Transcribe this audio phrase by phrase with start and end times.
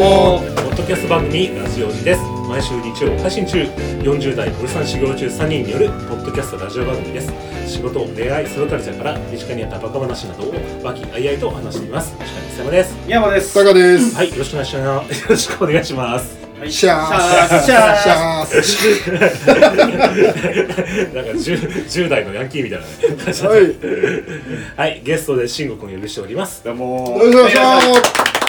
[0.00, 3.58] もポッドキャスト番組ラジオジです毎週日曜配信中
[4.00, 7.30] 40代おじさん修行中3人によるポッドキャストラジオ番組です
[7.70, 13.52] 仕事恋愛ソロカルチャーから身近にあったバカ話などを和気あいあいと話しています吉川貴様です宮山です。
[13.52, 14.16] タカです。
[14.16, 22.86] はいよろしくお願いしますよろしくお願いしますシャーシャーシャーシャなんか 10, 10代のヤンキーみたいな
[23.50, 23.76] はい。
[24.78, 28.39] はいゲストで慎吾君を呼びしておりますどうもお願いします。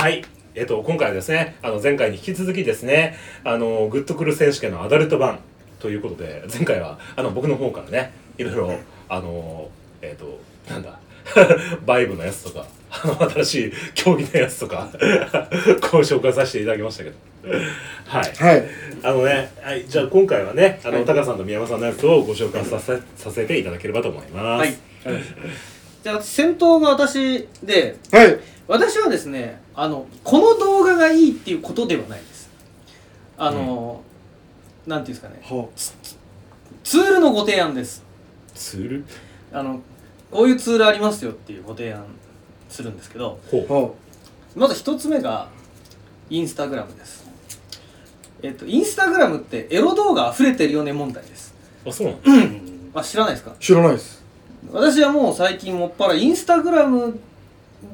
[0.00, 0.24] はい。
[0.54, 5.40] えっと、今回はですね、あの、前回に引き続きですね、あの、グッとくる選手権のアダルト版
[5.78, 8.72] ということで、前回は、あの、僕の方からね、いろいろ、
[9.10, 9.68] あの、
[10.00, 10.40] えっと、
[10.72, 10.98] なんだ、
[11.84, 14.88] バイブのやつとか、あの、新しい競技のやつとか、
[15.92, 17.16] ご紹介させていただきましたけど。
[18.06, 18.32] はい。
[18.42, 18.64] はい。
[19.02, 24.78] あのね、はい、じゃあ今回はね、あの、タカさんと宮山さんのやつをご紹介させさせていただければと思います。
[25.06, 25.20] はい。
[26.02, 28.40] じゃあ先頭が私で、はい。
[28.66, 32.50] 私はですね、あのこの動画がいいっていうことではないです。
[33.36, 34.02] あの、
[34.86, 35.68] なんていうんですかね、は
[36.84, 38.04] ツールのご提案です。
[38.54, 39.04] ツール？
[39.52, 39.80] あの
[40.30, 42.04] こういうツールありますよっていうご提案
[42.68, 43.38] するんですけど、
[44.54, 45.48] まず一つ目が
[46.30, 47.28] インスタグラムです。
[48.42, 51.54] えっとインスタグラムってエロ動画溢れてるよね問題です。
[51.86, 52.18] あ、そうなの
[52.94, 53.54] あ知らないですか？
[53.58, 54.19] 知らないです。
[54.72, 57.18] 私はもう最近もっぱらインスタグラム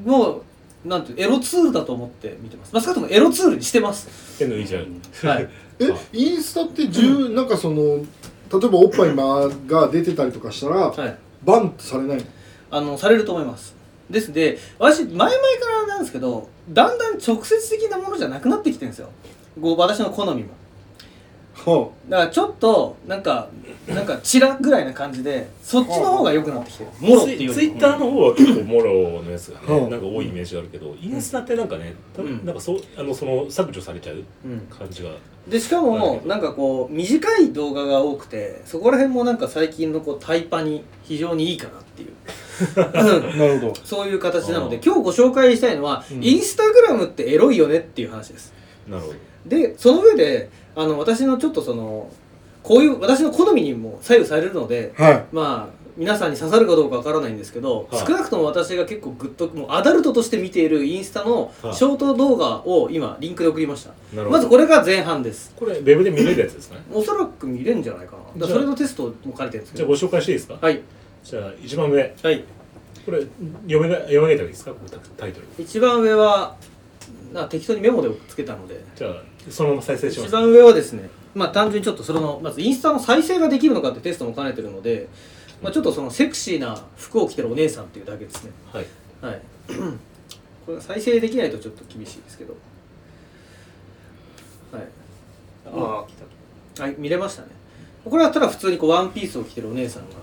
[0.05, 0.41] を
[0.85, 2.73] なんていうエロツールだと思って見てます。
[2.73, 4.37] まあ、少なくともエロツールにしてます。
[4.37, 5.27] 手抜いちゃう。
[5.27, 5.49] はい。
[5.79, 11.17] え、インスタって十、なんかその、例えばおっぱいまが出てたりとかしたら、はい。
[11.43, 12.23] バンってされないの？
[12.71, 13.75] あのされると思います。
[14.09, 15.35] ですで、私前々か
[15.81, 19.09] らなんですけど、だんだん直接的なものじゃなくなってきてるんですよ。
[19.61, 20.49] こう私の好みも。
[21.71, 23.49] はだからちょっとなんか
[23.87, 26.89] なんかチラぐらいな感じで、そっちの方が良くなってきてる。
[26.99, 29.87] もろっていうよりツイッターの方は結構モロのやつがね、う。
[29.87, 32.45] んなんか多いイメージがあるけど、インスタってなんかね、たうん。
[32.45, 34.59] なんかそうあのその削除されちゃううん。
[34.69, 35.11] 感じが。
[35.47, 36.51] でしかもなんか。
[36.51, 42.09] こう短い動画が多くてそこら辺もなんか最近のこうタイパに非常にいいかなっていう。
[42.75, 42.79] う
[43.35, 43.73] んなるほど。
[43.85, 46.23] そういう形なので今日ご紹介したいのは、うん。
[46.23, 48.53] インスタグラムってエロいよねっていう話です。
[48.87, 49.13] なるほど。
[49.45, 52.09] でその上であの私のちょっとその
[52.61, 55.25] こういう私の好みにも左右されるのではい。
[55.31, 58.05] まあ皆さんに刺さるかどうかわからないんですけど、はい。
[58.05, 61.73] 少なくとも私が結構グッともうアダルトとして見ているインスタのはい。
[61.73, 64.29] ショート動画を今リンクで送りました、なるほど。
[64.31, 65.51] まずこれが前半です。
[65.55, 66.83] これウェブで見れるやつですかね。
[66.93, 68.21] おそらく見れるんじゃないかな。
[68.41, 69.77] だからそれのテストも書いてるんですけど。
[69.77, 70.57] じゃあご紹介していいですか？
[70.61, 70.81] はい。
[71.23, 72.43] じゃあ一番上、はい。
[73.03, 73.21] これ
[73.63, 75.47] 読めな読めないといいですか、このタイトル。
[75.57, 76.55] 一番上は
[77.33, 78.83] な適当にメモでつけたので。
[78.95, 80.27] じゃあそのまま再生します。
[80.29, 85.07] 一番上はですねまあ単純にちょっとそれのまずインスタの再生ができるのかってテストも兼ねてるので、
[85.61, 88.51] まあ、ちょっとそのセクシーな服を着てるお姉さんっていうだけですね。
[88.71, 88.85] はい。
[89.21, 89.41] はい。
[90.65, 92.55] これが再生できないとちょっと厳しいですけど。
[94.71, 94.83] はい。
[95.65, 96.05] あ
[96.79, 97.49] あ、はい見れましたね。
[98.05, 100.15] これはただ普通にこうワンピースを着てるお姉さんが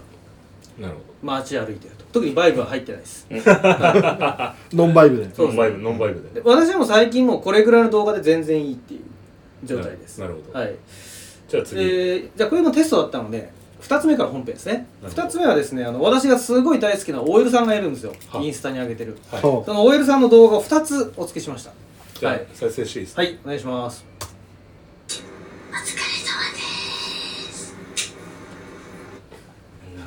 [0.78, 2.04] なるほ街歩いてると。
[2.12, 3.26] 特にバイブは入ってないです。
[4.72, 5.24] ノンバイブで。
[5.24, 5.34] ど。
[5.34, 6.40] そうノンバイブノンバイブで。
[6.40, 9.00] で私はもう最近もうこれぐらいの動画で全然いいっていう
[9.66, 10.18] 状態です。
[10.20, 10.58] なるほど。
[10.58, 10.74] はい。
[11.48, 11.80] じゃあ次。
[11.82, 13.50] えーじゃあこれもテストだったので
[13.82, 14.86] 2つ目から本編ですね。
[15.02, 15.22] なるほど。
[15.22, 18.14] 2つ目はですねあの私がすごい大好きな OL さんがいるんですよ。
[18.28, 19.16] はインスタに上げてる。
[19.30, 19.42] はい。
[19.42, 21.72] はその OL さんの動画を2つお付けしました。
[22.18, 22.46] じゃあはい。
[22.54, 23.22] 再生していいですか？
[23.22, 24.04] はいお願いします。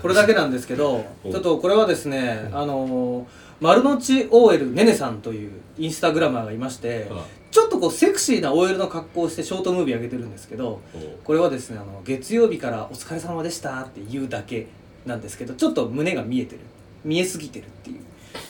[0.01, 1.31] これだけなんですけどお。
[1.31, 3.25] ちょっとこれはですねあのー
[3.59, 7.25] 丸の内 OL ねねさんというインスタグラマーがいましてあ
[7.57, 14.68] ちょっとこうセクシーな OL の格好をしてショートムービー上げてるんですけどおこれはですねあの月曜日から「お疲れ様でした」って言うだけ
[15.07, 16.62] なんですけどちょっと胸が見えてる。
[17.03, 17.94] 見えすぎてるってい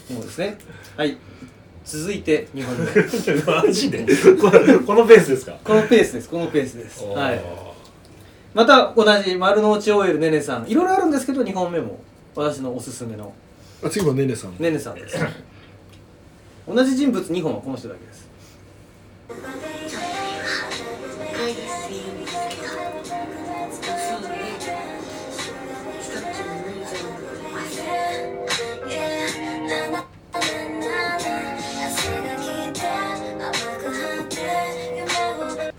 [0.10, 0.58] うものですね。
[0.98, 1.16] はい。
[1.86, 2.76] 続いて2本
[3.56, 4.06] 目 マジで？
[4.40, 5.58] このこのペースですか？
[5.64, 6.30] このペースです。
[6.30, 7.04] このペースです。
[7.06, 7.42] はい。
[8.54, 10.68] また同じ丸の内 OL ねねさん。
[10.68, 12.00] いろいろあるんですけど2本目も。
[12.36, 13.32] 私のおすすめの。
[13.84, 14.56] あ、次はねねさん。
[14.60, 15.18] ねねさんです。
[16.68, 18.28] 同じ人物2本はこの人だけです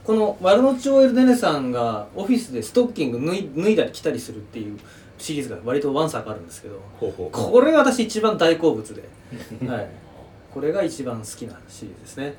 [0.08, 4.78] この丸の内 OL ねねさんがオフィスでストッキング脱い脱いだり着たりするっていう
[5.18, 6.80] シリーズが割とワンサーあるんですけど。
[6.98, 9.02] これが私一番大好物で、
[9.68, 9.88] はい、
[10.50, 12.34] これが一番好きなシリーズですね。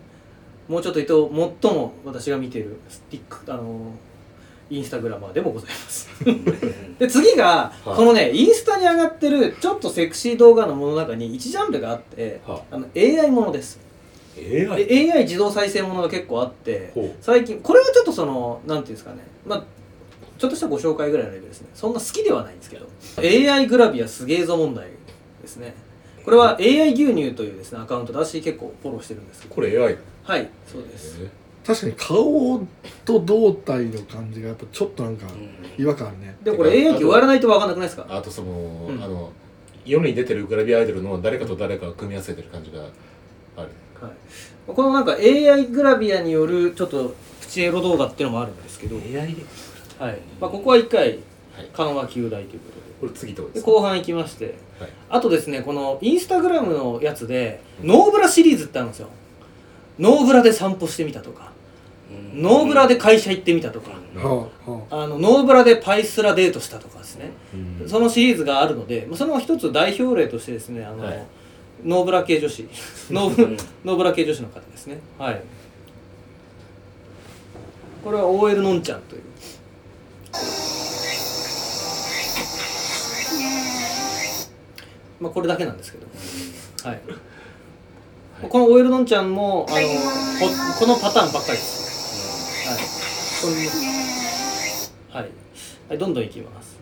[0.68, 1.32] もうちょっと言うと
[1.62, 3.92] 最も私が見てるスティックあの
[4.72, 6.10] インスタグラマーでもございます。
[6.98, 7.96] で次が、はい。
[7.96, 13.89] このねインスタに上がってるちょっとセクシー動画のものの中に1ジャンルがあって、はあの AI ものです
[14.40, 19.20] AI で AI 自動再生ものが結構あって最近これはちょっとそのなんていうんですかね。
[19.46, 19.64] まあ
[20.38, 21.70] ちょっとしたご紹介ぐらいのレベルですね。
[21.74, 22.88] そんな好きではないんですけど。
[23.18, 24.88] AI グラビアすげえぞ問題
[25.42, 25.76] ですね。
[26.24, 29.56] これは AI 牛乳というですねアカウントで私結構フォローしてるんですけど。
[29.56, 31.20] これ AI はいそうです。
[31.66, 32.62] 確かに顔
[33.06, 35.28] と胴体の感じがやっぱちょっとなんか
[35.78, 36.36] 違和感あるね。
[36.42, 38.06] でもこれ AI って言われないと分かんなくないですか？
[38.10, 38.52] あとその、
[38.90, 39.04] うん。
[39.04, 39.32] あの
[39.86, 42.86] 世に出てるグラビアアイドルの誰かと誰かが組み合わせてる感じが
[43.58, 43.70] ある
[44.02, 44.12] はい、
[44.68, 49.44] このなんか AI グラビアによるちょっとプチエロ動画っていうのもあるんですけど、AI で？
[50.00, 50.20] はい。
[50.40, 51.20] まあ、ここは1回
[51.56, 51.70] はい。
[51.74, 52.90] 閑話休題ということで。
[53.02, 53.72] これ次どうでですか？
[53.72, 54.56] 後半行きまして。
[54.80, 54.90] はい。
[55.10, 59.10] あとですねこのインスタグラムのやつでノーブラシリーズってあるんですよ。
[59.98, 61.52] ノーブラで散歩してみたとか。
[62.34, 63.92] ノーブラで会社行ってみたとか。
[64.16, 67.32] はあはあのノーブラでパイスラデートしたとかですね。
[67.82, 67.90] うん。
[67.90, 71.26] そのシリーズがあるのでまあその一つ代表例としてですねあの、はい
[71.84, 72.68] ノーブラ系女子。
[73.12, 75.00] ノーブノーブラ系女子の方ですね。
[75.18, 75.42] はい。
[78.04, 79.22] これは OL のんちゃんという。
[85.20, 86.08] まあこれだけなんですけど。
[86.90, 87.02] はい、
[88.48, 89.96] この OL のんちゃんもあのこ
[90.80, 92.68] このパターンばっかりです。
[92.70, 93.00] はい。
[93.42, 95.30] これはい、
[95.90, 96.79] はい、どんどんいきます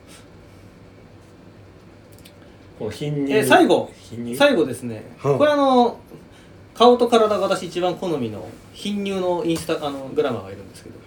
[3.29, 3.91] え最後。
[4.37, 5.99] 最後ですね、これあの
[6.75, 10.97] 顔と体が私一番好みの貧乳のインスタあのグラマーがいるんですけど。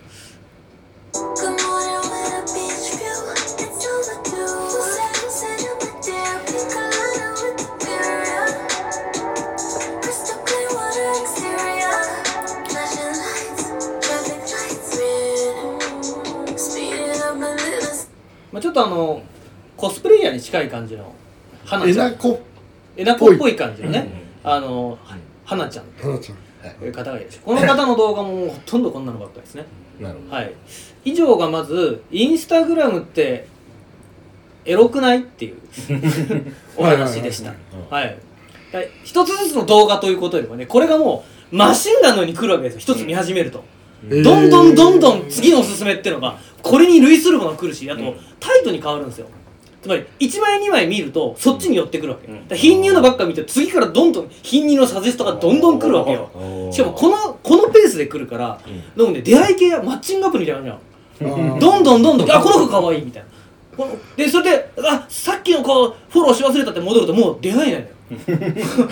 [18.52, 19.22] まあちょっとあの
[19.76, 21.14] コスプレイヤーに近い感じの。
[21.70, 22.40] 花えちゃなんこ。
[22.96, 24.08] えなこっぽい感じのね、
[24.44, 24.50] うん。
[24.50, 24.98] あの
[25.44, 25.84] 花ちゃん。
[26.02, 26.38] 花ちゃん。
[26.80, 26.88] とい。
[26.88, 29.64] う方がいらっしゃるこの方の動画もほとんどこんなのばっかりですね。
[30.00, 30.36] なるほど。
[30.36, 30.52] はい。
[31.04, 33.46] 以上がまずインスタグラムって
[34.64, 35.56] エロくないっていう
[36.76, 37.54] お話でした。
[37.88, 38.18] はい。
[39.04, 42.80] 一つずつの動画ということよりもねこれがもうマシンガンのように来るわけですよ。
[42.80, 43.62] 一つ見始めると、
[44.08, 44.24] えー。
[44.24, 48.16] どんどんどんどん次のおすすめっていうのがこれに類するものが来るしあとうん。
[48.40, 49.26] タイトに変わるんですよ
[49.82, 52.34] つまり1枚2枚見るとそっちに寄ってくるわけ、うん。
[52.34, 56.30] だから貧乳のばっか見て次からどんどん貧乳のサジェストがどんどん来るわけよ。
[56.70, 58.94] しかもこのこのペースで来るからうん。
[58.94, 60.78] でもね出会い系やマッチングアプリみたいなの
[61.18, 61.32] じゃん。
[61.32, 63.28] あーどんどんどんどんあこの子かわいいみたいな。
[63.76, 67.86] このでそれであさっきの子フォローし忘れたって戻るともう出会いないのよ。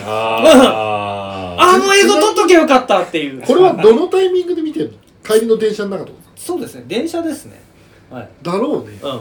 [0.07, 1.63] あー。
[1.69, 3.43] あの映像撮っとけばよかったっていう。
[3.43, 4.91] これはどのタイミングで見てんの？
[5.23, 6.19] 帰りの電車の中とか？
[6.35, 6.85] そうですね。
[6.87, 7.61] 電車ですね。
[8.11, 8.29] はい。
[8.43, 8.99] だろうね。
[9.03, 9.21] うん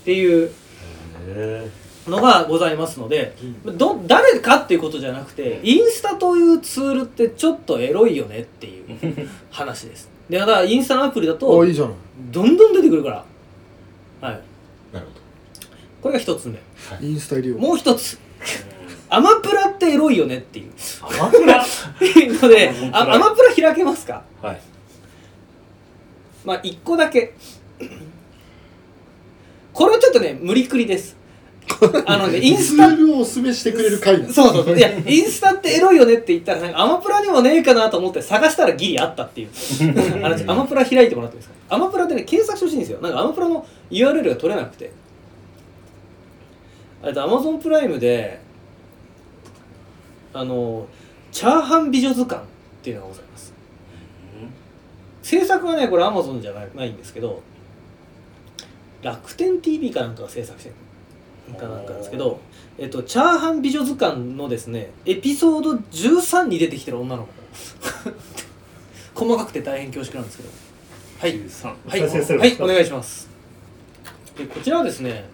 [0.00, 0.50] っていう
[1.28, 1.68] へ
[2.06, 10.10] のがございますので、ど誰かっていうことじゃなくてインスタというツールってちょっとエロいよねっていう 話です。
[10.28, 11.94] でだからインスタのアプリだあといいじゃない。
[12.32, 14.28] どんどん出てくるから。
[14.28, 14.40] はい。
[14.92, 15.06] ーなる
[16.00, 16.58] これが一つ目。
[17.06, 17.58] インスタ入りを。
[17.58, 18.18] もう一つ。
[19.10, 20.70] アマプラってエロいよねっていう。
[21.02, 21.64] ほどアマプラ？
[22.42, 24.22] のであアマプラ開けますか？
[24.40, 24.60] はい。
[26.44, 27.34] まあ一個だけ
[29.72, 31.16] これはちょっとね無理くりです。
[32.06, 32.88] あのねインスタ。
[32.88, 34.78] ツールをおすすめしてくれる回だそうそうそう。
[34.78, 39.50] いやインスタってエロいよねって言ったらなんかアマプラにもねえかなと思って探したらギリあったっていう。
[40.24, 41.48] あのアマプラ開いてもらっていいです。
[41.48, 43.00] かアマプラでね検索してほしいんですよ。
[43.00, 44.90] なんかアマプラの URL が取れなくて。
[47.02, 48.40] えっとアマゾンプライムで
[50.34, 50.86] あの
[51.32, 52.48] チャーハン美女図鑑っ
[52.82, 53.54] ていうのがございます。
[55.22, 57.42] 制作はねこれアマゾンじゃないないんですけど
[59.02, 60.74] 楽天 TV かなんかが制作してる
[61.54, 62.40] かなんかなんですけど、
[62.78, 67.30] えっと、チャーハン美女図鑑のですねエピソード13に出てきてる女の子。
[69.26, 70.50] 細かくて大変恐縮なんですけど。
[71.20, 71.34] はい。
[71.40, 73.28] 13はい、お願いします。
[74.36, 75.28] でこちらはですね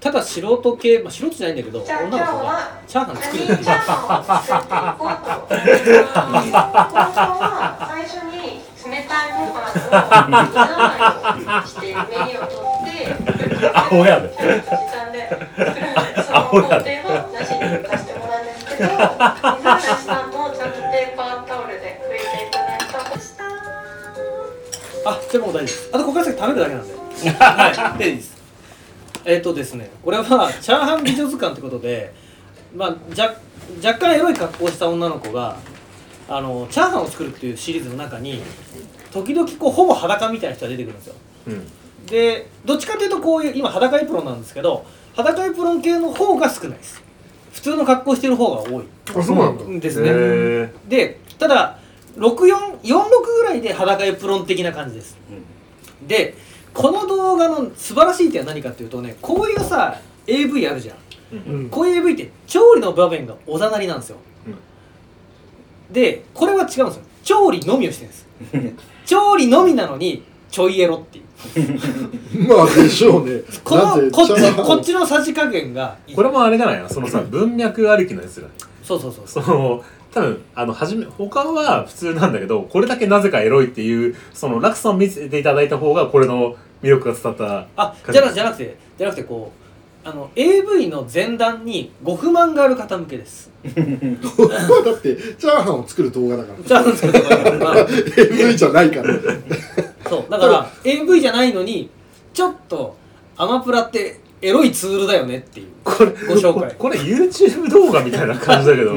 [0.00, 5.50] ただ素人系、まあ、素人じゃないんだけど女の子がチャーハン作るっていう何チャーハンを作っていこうと。
[6.30, 12.69] 本当は最初に冷たいご飯を煮ないようにしてメニューを取って、
[13.66, 14.28] アホやで。
[14.28, 18.98] 時短で作るので、その工程はなしにさせてもらうんですけど、水
[19.64, 23.44] 原さんもちゃんとペーパータオルで拭いていただいたとした。
[23.44, 25.90] あじゃあもう大丈夫です。
[25.92, 26.94] あとここから先食べるだけなんで。
[27.38, 27.98] はい。
[27.98, 28.40] でいいです。
[29.24, 30.24] えっ、とですねこれは
[30.60, 32.12] チャーハン美女図鑑ってことで
[32.74, 33.34] まあ若
[33.84, 35.56] 若干エロい格好をした女の子が
[36.28, 38.42] あのチャーハンを作るっていうシリーズの中に
[39.12, 41.14] 時々こうほぼ裸みたいな人が出てくるんですよ。
[41.48, 41.66] うん
[42.10, 47.02] でどっちかというとこういう今裸エプロンなんですけど裸エプロン系の方が少ないです。
[47.52, 48.84] 普通の格好してる方が多い。
[49.16, 49.80] あそうなんだ。
[49.80, 50.08] ですね。
[50.10, 51.78] へでただ
[52.16, 55.16] 6446ぐらいで裸エプロン的な感じです、
[56.06, 56.36] で
[56.74, 60.96] この動画の素晴らしい点は何かっていうとねこういうさ AV あるじゃん。
[61.32, 61.70] うん。
[61.70, 64.16] こういう AV って調理の場面がおざなりなんですよ、
[65.90, 67.02] でこれは違うんですよ。
[67.22, 68.86] 調理のみをしてるんです。
[69.06, 71.24] 調理のみなのにちょいエロっていう
[72.48, 73.40] まあでしょうね。
[73.64, 76.14] このこっちチャーハンこっちのさじ加減がいい。
[76.14, 78.48] これもあれじゃないのそのさ文脈ありきのやつが
[78.82, 79.44] そうそうそうそう。
[79.44, 79.82] その
[80.12, 88.18] 多分あの初め他は普通なんだけどこれだけなぜかエロいっていうその落差を見せていただいた方がこれの魅力が伝わったあじ。
[88.18, 89.52] ゃなじゃなくてじゃなくてこ
[90.04, 93.50] うあの AV の前段にご不満がある方向けです。
[93.64, 96.64] だってチャーハンを作る動画だから。
[96.66, 99.14] じゃあなんですけどまあ AV じゃないから
[100.10, 100.30] そう。
[100.30, 101.90] だから AV じゃないのに
[102.34, 102.96] ちょっと
[103.36, 105.68] アマプラってエロいツールだよねっていう。
[105.84, 106.74] これご紹介。
[106.78, 108.94] これ YouTube 動画みたいな感じだけど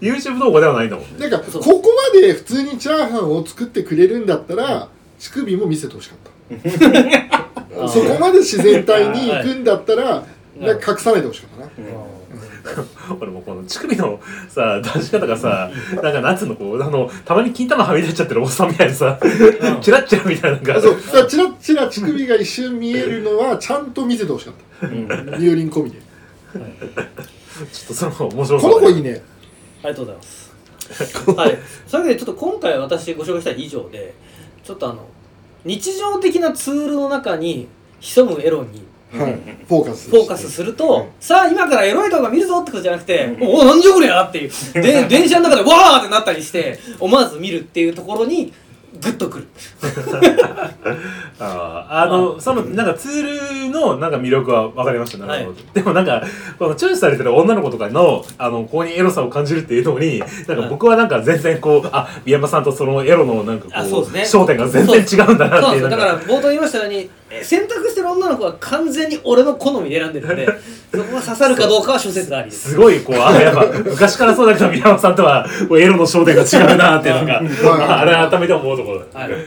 [0.00, 1.18] YouTube 動画ではないんだもんね。
[1.18, 1.82] なんかここ
[2.12, 6.32] まで普通にチャーハンを作ってくれるんだったら乳首も見せてほしかった。
[7.88, 10.24] そこまで自然体に行くんだったら
[10.60, 10.64] い。
[10.64, 11.92] なんか隠さないでほしかったな
[13.20, 15.70] 俺もこの乳首のさ出し方がさ
[16.02, 19.18] なんかなんつうのこうあのたまに金玉はみ出ちゃってるおっさんみたいなさ
[19.80, 24.86] チラッチラみたいななんかあそうだチラッチラ乳首が一瞬見えるのはちゃんと見せてほしかった。
[25.36, 25.98] 乳輪込みで。
[27.72, 29.22] ちょっとその面白この子いいね。
[29.82, 30.52] ありがとうございます。
[31.36, 34.14] はい、それでちょっと今回私ご紹介したい以上で
[34.62, 35.06] ちょっとあの
[35.64, 37.68] 日常的なツールの中に
[38.00, 39.32] 潜むエロにはい。
[39.68, 44.50] フォーカスフォーカスすると、さあ今からエロい動画見るぞってことじゃなくて、おおなんじゃこりゃっていう。
[44.74, 48.52] で 電車の中でわーってなったりして思わず見るっていうところに
[49.00, 49.46] グッとくる。
[51.40, 56.22] あーあのそのなんかツールのなんか魅力は分かりましたなるほど、でもなんか
[56.58, 60.28] このチョイスされてる女の子とかのあのここにエロさを感じるっていうのになん
[60.62, 64.42] か僕はなんか全然こうあ宮山さんとそのエロのなんかこうあそうですね。
[64.42, 67.10] 焦点が全然違うんだなっていうなんそうなんですよだから冒頭言いましたようにえ
[67.42, 70.46] 選択してる女の子は完全に俺の好みで選んでるんで
[70.92, 72.70] そこが刺さるかどうかは諸説ありです。
[72.70, 73.16] すごいこう。
[73.16, 74.46] あやっぱ昔からそう。
[74.46, 75.80] だけど宮山さんとはこう。
[75.80, 76.76] エロの焦点が違う。
[76.76, 77.14] なっていう。
[77.14, 78.76] のがはい改めて思う。
[78.76, 79.40] ところはい、はい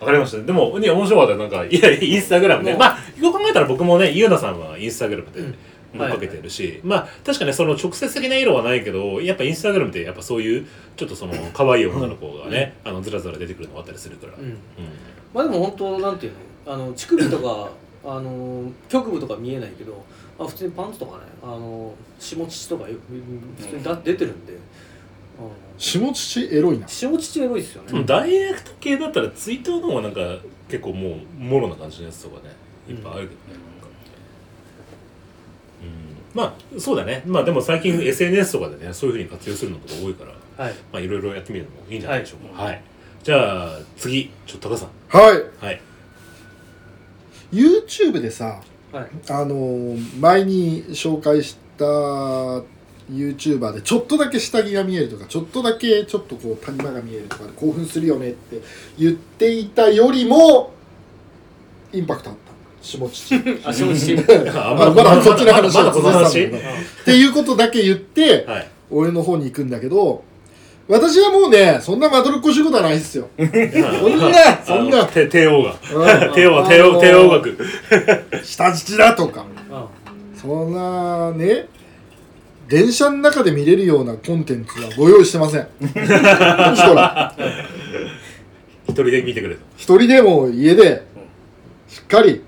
[0.00, 4.30] わかりましたでもね面白かったなんかいやインスタグラムねまあよく考えたら僕もねゆう。
[4.30, 5.42] なさんはインスタグラムでう。
[5.42, 5.54] ん
[5.92, 10.40] 追っかけてるし、まあ確かにその直接的な色はないけどやっぱインスタグラムってやっぱそう。
[10.42, 10.66] いう。
[10.96, 14.40] ちょっとその可愛い女の子がね、あのずらずら出てくるのがあったりするから、う。
[14.40, 14.46] んう。
[14.48, 14.56] ん
[15.34, 16.32] まあでも本当なんていう
[16.66, 16.74] の？
[16.74, 17.70] あの乳首とか
[18.04, 20.04] あの局部とか見えないけど
[20.38, 22.94] あ普通にパンツとかねあの下乳とかよ
[23.58, 24.54] 普通にだ出てるんで、
[25.78, 26.88] 下乳エロいな。
[26.88, 30.20] 下乳エロいですよね、ダイレクト系だったらツイートの方がなんか
[30.68, 32.54] 結構もうもろな感じのやつとかね
[32.88, 33.88] いっぱいあるけどね、なんか。
[35.82, 35.88] うん。
[36.34, 37.22] まあそうだね。
[37.26, 40.74] まあでも最近 SNS とかでねそういうふうに活用するのとか多いからはい。
[40.92, 42.62] まあいろいろやってみるのもいいんじゃないでしょうか。
[42.62, 42.82] はい、
[43.22, 44.88] じゃあ次ちょっと高さん。
[45.08, 45.64] はい。
[45.64, 45.80] はい。
[47.52, 48.60] YouTube でさ
[48.92, 49.06] はい。
[49.28, 51.84] あのー前に紹介した
[53.12, 58.60] YouTuber でちょっとだけ下着が見えるとかちょっとだけちょっとこう谷間が見えるとかで興奮するよねって
[58.98, 60.72] 言っていたよりも
[61.92, 62.50] インパクトあった。
[62.82, 63.34] 下乳
[63.64, 64.16] あ下乳
[64.56, 66.44] あまだまだこっちの話まだこの話？
[66.44, 66.50] っ
[67.04, 68.68] ていうことだけ言ってはい。
[68.90, 70.24] 俺の方に行くんだけど
[70.90, 73.28] 私はもうねそんなまどろっこしいことはないっすよ。
[73.38, 73.48] そん
[74.18, 75.06] なそんな。
[75.06, 75.70] 帝帝王が。
[75.70, 76.34] うん。
[76.34, 77.56] 帝王帝王帝王学。
[78.42, 79.46] 下乳だとか。
[79.70, 79.86] あ
[80.34, 81.68] そんなね
[82.68, 85.68] 電車の中で見れるようなコンテンツはご用意してません。
[88.88, 89.60] 一人 で見てくれと。
[89.76, 91.04] 一人でも家で
[91.88, 92.42] しっかり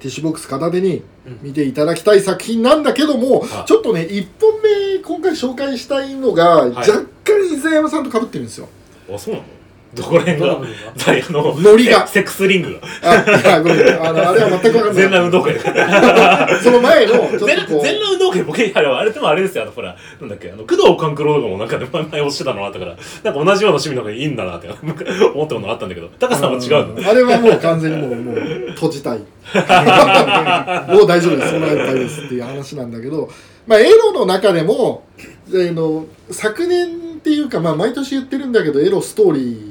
[0.00, 1.02] ティッシュボックス片手に
[1.42, 3.68] 見ていただきたい作品なんだけども、はい。
[3.68, 8.68] ちょっとね1本目今回紹介したいのが、若干伊沢山さんと被ってるんですよ。
[9.12, 9.46] あそうなの？
[9.92, 10.46] どこら辺が？
[10.46, 10.92] どの部分が？
[11.06, 12.06] 誰あのノリが？
[12.06, 12.80] セセックスリングが。
[13.02, 13.78] あごめん。
[14.06, 14.94] あのあれは全く分かんない。
[14.94, 15.58] 全裸運動会。
[16.62, 17.74] その前の全裸
[18.12, 19.64] 運動会僕あれあれでもあれですよ。
[19.64, 20.50] あのほらなんだっけ？
[20.52, 22.96] あの工藤官九郎とかもなんかね前前押してたのあったから。
[23.24, 26.08] なんか同じような趣味のがいいんだなって思ったことがあったんだけど。
[26.18, 26.70] タカさんは違う
[27.02, 28.36] のあれはもう完全にもうもう
[28.74, 29.18] 閉じたい。
[29.18, 31.50] もう大丈夫です。
[31.50, 33.28] そんないっぱいですっていう話なんだけど。
[33.66, 36.90] まあエロの中でもあの昨年っ
[37.22, 39.69] ていうかまあ毎年言ってるんだけどエロストーリー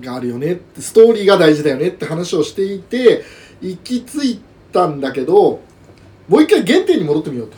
[0.00, 3.24] があるよねストーリーが大事だよねって話をしていて
[3.60, 4.40] 行き着い
[4.72, 5.60] たんだけど
[6.28, 7.56] もう一回原点に戻ってみようと。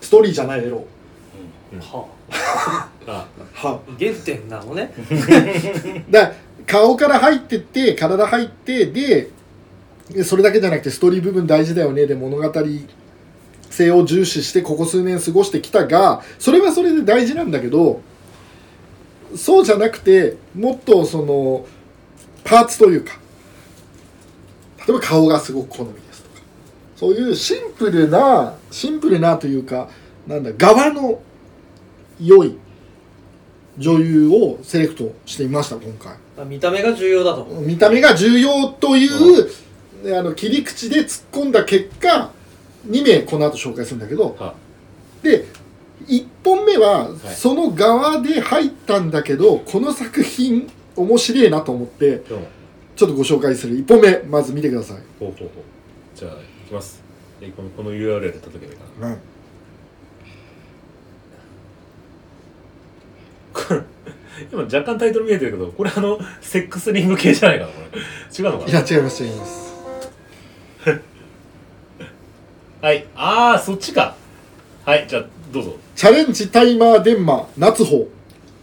[0.00, 0.84] ストーリーじゃないエロ。
[1.80, 2.06] は
[3.08, 3.26] あ。
[3.54, 4.92] は原点なのね。
[6.10, 6.34] だから
[6.66, 9.30] 顔から入ってって体入ってで
[10.10, 12.52] でそれだけじゃなくてストーリー部分大事だよねで物語
[13.70, 18.00] 性を重視してここ数年過ごしてきたがそれはそれで大事なんだけど
[19.34, 21.66] そうじゃなくてもっとその
[22.44, 23.18] パーツというか
[24.86, 26.40] 例えば顔がすごく好みですとか
[26.96, 29.88] そういうシンプルなシンプルなというか
[30.26, 31.20] なんだ側の
[32.20, 32.56] 良い
[33.78, 36.16] 女優をセレクトしてみました今回。
[36.38, 39.48] あ見た目が重要だと見た目が重要という、
[40.18, 42.30] あの切り口で突っ込んだ結果
[42.88, 44.54] 2名この後紹介するんだけどは
[45.22, 45.46] で
[46.08, 47.18] 1本目ははい。
[47.34, 52.22] その側で入ったんだけど、この作品面白いなと思って
[52.96, 53.76] ちょっとご紹介する。
[53.76, 55.64] 1本目まず見てください、ほうほうほう。
[56.14, 56.36] じゃあい
[56.68, 57.02] きます。
[57.40, 59.18] えこのこの URL 叩けばいいかなうん。
[63.52, 63.80] これ
[64.52, 67.98] 今若干タイトル見えてるけどこれあのセックスリング系じゃないかなこれ。
[67.98, 68.70] 違うのかな？
[68.70, 69.74] いや違います違います。
[72.82, 73.06] はい。
[73.16, 74.14] ああそっちか。
[74.84, 75.76] はいじゃあどうぞ。
[75.94, 78.06] チャレンジタイマーデンマ夏穂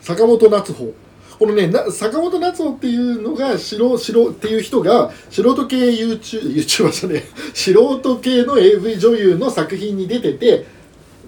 [0.02, 0.92] 坂本夏穂
[1.40, 7.24] このねな坂本夏穂っていうのが素人っていう人が素人系 YouTube YouTuber じゃねえ。
[7.54, 10.66] 素人系の AV 女優の作品に出てて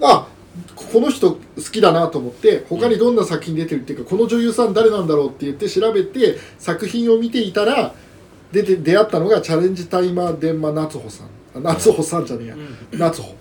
[0.02, 0.28] あ
[0.76, 1.40] この人好
[1.72, 7.94] きだなと思って他にどんな作品出てるっていうかこの女優さん誰なんだろうって言って調べて作品を見ていたら
[8.52, 11.28] 出て出会ったのがチャレンジタイマーデンマ夏穂さん。
[11.56, 12.56] あ夏穂さんじゃねえや、
[12.92, 13.36] 夏穂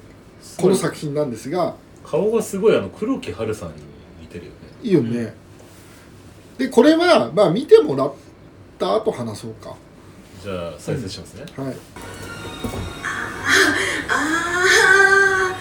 [0.56, 1.76] この作品なんですが
[2.14, 3.74] 顔がすごいあの黒木華さんに
[4.20, 4.56] 似てるよね。
[4.84, 5.34] いいよね、
[6.58, 8.14] でこれはまあ見てもらっ
[8.78, 9.74] た後話そうか。
[10.40, 11.74] じゃあ再生しますね、はい。
[14.08, 14.16] あ
[15.50, 15.56] あ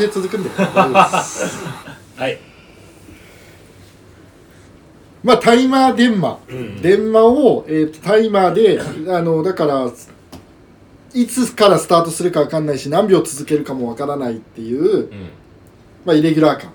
[0.00, 0.48] じで続くんで。
[0.50, 2.38] はい。
[5.22, 6.82] まあタイマー電話、うん。
[6.82, 8.80] 電話を、えーとタイマーで
[9.12, 9.90] あのだから
[11.12, 15.30] いつからスタートするか分かんないし何秒続けるかも分からないっていう、うん。
[16.06, 16.72] まあ、イレギュラー感。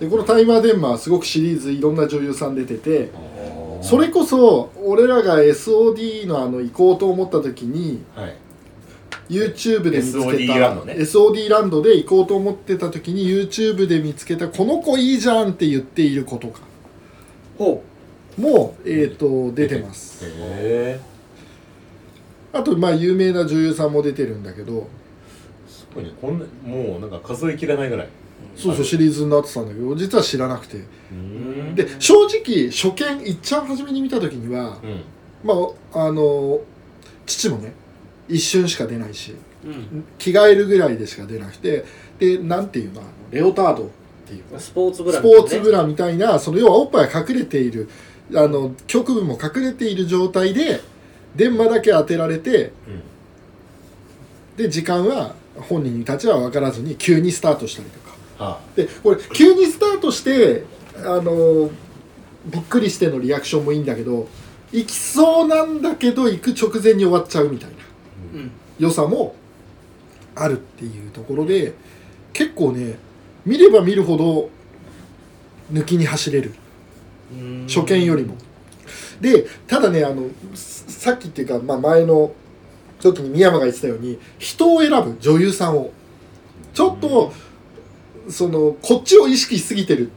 [0.00, 3.12] でこのタイマー電話はすごくシリーズいろんな女優さん出てて
[3.80, 8.36] それこそ俺らが SOD のあの行こうと思った時にはい
[9.28, 10.94] YouTube で見つけた SOD ランドね。
[10.94, 16.60] SOD ランドで行こうと思ってた時に YouTube で見つけたこの子いいじゃんって言っている子とか
[17.58, 17.82] ほ
[18.38, 20.24] も、えー、と出てます。
[20.26, 20.30] へ
[20.98, 21.00] え
[22.52, 24.88] あとまあ有名な女優さんも出てるんだけど。
[25.66, 28.08] すごいねこんなもうなんか数えきれないぐらい。
[28.56, 30.84] そうそうシリーズになってたんだけど実は知らなくて。
[31.10, 31.74] うん。
[31.74, 35.02] で正直初見いっちゃん初めに見た時にはうん。
[35.42, 35.54] ま
[35.92, 36.60] ああの
[37.26, 37.72] 父もね
[38.28, 39.34] 一瞬しか出ないし
[39.64, 41.84] う、うん、着替えるぐらいでしか出なくて
[42.18, 43.88] でなんていうのレオタードっ
[44.26, 44.44] ていう。
[44.44, 47.88] かスポーツブラスポーツブラみたいなその要はおっぱいが隠れている
[48.34, 50.80] あの局部も隠れている状態で
[51.36, 53.02] 電話だけ当てられてうん。
[54.56, 58.14] で時間は本人たちは分からずに急にスタートしたりとか。
[58.36, 60.64] はでこれ急にスタートして
[60.96, 61.70] あの
[62.46, 64.28] びっくりしてのリアクションもいいんだけど
[64.72, 67.76] 行きそうなんだけど行く直前に終わっちゃうみたいな。
[67.76, 67.84] うん
[68.78, 69.34] 良さも
[70.34, 71.74] あるっていうところで
[72.32, 72.98] 結構ね
[73.46, 74.50] 見れば見るほど
[75.72, 76.54] 抜きに走れる。
[77.32, 77.66] うん。
[77.68, 78.36] 初見よりも。
[79.20, 82.32] でただねあのささっきっていうか、まあ、前の
[83.00, 85.92] 時に宮山が言ってたように人を選ぶ女優さんを。
[86.72, 87.32] ちょっと
[88.28, 90.10] そのこっちを意識しすぎてるうん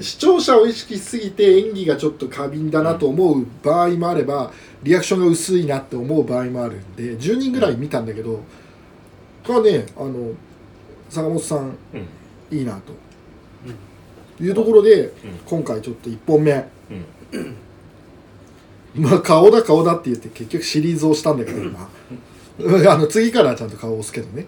[0.00, 8.40] 視聴者を意識しすぎて演技がちょっと過敏だなと思う場合もあればリアクションが薄いなって思う場合もあるんで10人ぐらい見たんだけど
[9.44, 10.32] これはねあの
[11.08, 11.98] 坂本さんう
[12.54, 12.92] んいいなと。
[14.40, 15.12] いうところでうん
[15.44, 16.68] 今回ちょっと1本目。
[18.94, 21.88] まあ顔だ顔だって言って結局シリーズをしたんだけど今。
[22.90, 24.46] あの次からはちゃんと顔を押すけどね。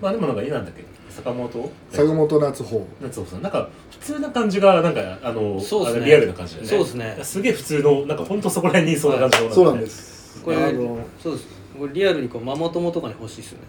[0.00, 0.84] まあでもなんかいいなんだっけ。
[1.14, 1.70] 坂本？
[1.90, 2.86] 坂本夏穂。
[3.02, 3.42] 夏穂さん。
[3.42, 6.06] なんか普通な感じがなんかあのそうっすね。
[6.06, 6.70] リアルな感じだよね。
[6.70, 7.18] そうっすね。
[7.22, 10.42] すげえ普通のなんか本当そこら辺にいそうな感じのそうなんです。
[10.42, 11.46] これあのそうです。
[11.78, 13.66] これリアルにこうママ友とかに欲しいですよね。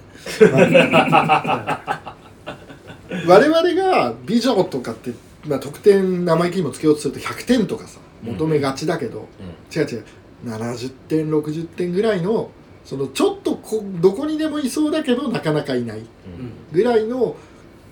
[3.27, 5.11] 我々が美女とかって、
[5.45, 9.27] まあ、得点生意気にもつけようとすると100点とかさ求めがちだけど、
[9.75, 10.05] 違う違う。
[10.45, 12.49] 70点60点ぐらいの
[12.85, 16.05] そのちょっとこどこにでもいそうだけどなかなかいないうん。
[16.71, 17.35] ぐらいの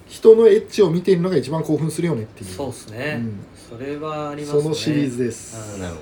[0.07, 2.49] 人のエッジを見ているのが一番興奮するよねっていう。
[2.49, 3.39] そうですね、うん。
[3.79, 4.61] それはありますね。
[4.63, 5.81] そのシリーズです、うん。
[5.81, 6.01] なるほ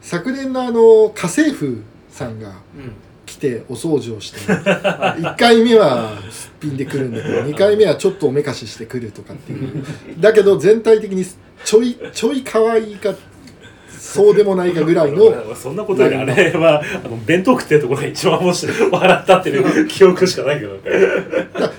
[0.00, 2.92] 昨年のあの家政婦さんがうん
[3.30, 9.84] 来てお掃除をして1回目はすっぴんで来るんだけど2回目はちょっとおめかししてくるとかっていう。
[10.18, 11.24] だけど全体的に
[11.64, 13.14] ちょいちょい可愛いか
[14.12, 18.90] そうでもないかぐらいのど そんなことよりあれはあの弁当食ってるところが一番面白い。
[18.90, 20.76] 笑ったっていう記憶しかないけど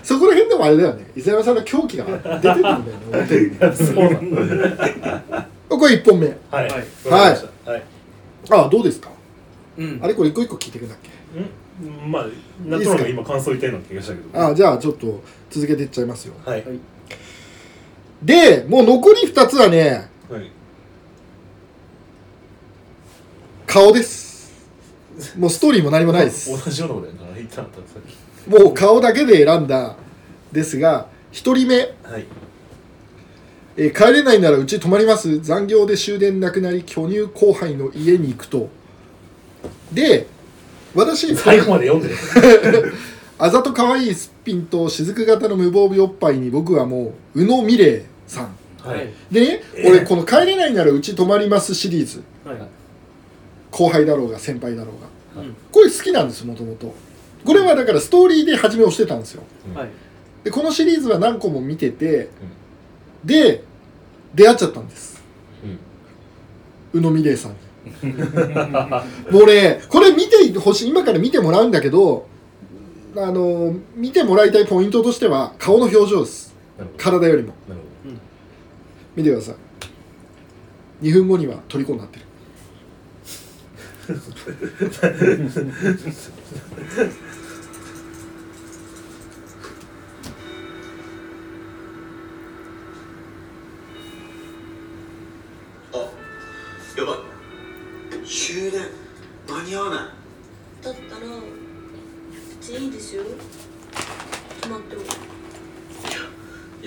[0.03, 1.05] そこら辺でもあれだよね。
[1.15, 3.49] 伊沢さんの狂気が出てるんだよね表に。
[3.51, 6.27] ねそうなんだこれ1本目。
[6.49, 6.67] はい。
[6.67, 6.71] はい。
[7.69, 7.83] はい。
[8.49, 9.09] ああどうですか？
[9.77, 9.99] うん。
[10.01, 11.09] あれこれ一個一個聞いていくんだっけ？
[11.37, 12.11] うん。
[12.11, 12.27] まあ
[12.65, 14.39] なんとなく今感想言いたいなって気がしたけど。
[14.39, 16.33] ああじゃあちょっと続けていっちゃいますよ。
[16.45, 16.63] はい。
[18.23, 20.51] でもう残り2つはねはい
[23.71, 24.51] 顔です。
[25.37, 26.51] もうストーリーも何もないです。
[26.51, 28.49] 同じようなことやな言ったんださっき。
[28.49, 29.95] もう顔だけで選んだ
[30.51, 32.25] ですが1人目、はい。
[33.77, 35.39] えー帰れないならうち泊まります。
[35.39, 38.67] 残業で終電なくなり巨乳後輩の家に行くと。
[39.93, 40.27] で
[40.93, 42.13] 私最後まで読んで
[42.77, 42.93] る。
[43.39, 48.49] あざと可愛いすっぴんと雫型の無防備おっぱいに僕はもう宇野美玲さん。
[48.85, 49.13] はい。
[49.31, 52.21] でね、俺この「帰れないならうち泊まります」シリーズ。
[52.43, 52.80] はい
[53.71, 54.91] 後輩だろうが先輩だろ
[55.35, 55.41] うが。
[55.43, 55.55] うん。
[55.71, 56.93] これ好きなんですもともと
[57.45, 59.43] これはだからストーリーで初めをしてたんですよ。
[59.73, 59.89] はい。
[60.43, 62.29] でこのシリーズは何個も見てて、
[63.23, 63.63] で
[64.33, 65.21] 出会っちゃったんです。
[66.93, 67.57] 宇野美玲さんに。
[69.31, 72.27] もうねこれ見てほしい今から見てもらうんだけど
[73.15, 76.53] あの見てもらいたいポイントとしては顔の表情です。
[76.97, 77.53] 体よりも。
[79.15, 79.55] 見てください。
[81.05, 82.25] 2分後には虜になってる。
[82.25, 82.30] あ
[96.97, 98.27] やばい。
[98.27, 98.81] 終電。
[99.47, 99.99] 間に合わない。
[100.83, 101.25] だったら
[102.79, 103.23] いいですよ。
[104.61, 105.05] 泊まってもい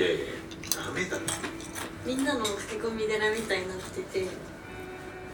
[0.01, 0.25] やいやいや
[0.87, 1.23] ダメだろ。
[2.05, 4.27] みんなの駆け込み寺みたいになってて